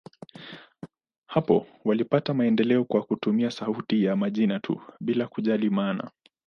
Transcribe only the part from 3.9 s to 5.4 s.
ya majina tu, bila